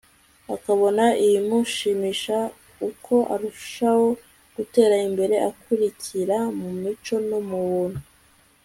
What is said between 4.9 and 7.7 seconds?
imbere, akurira mu mico no mu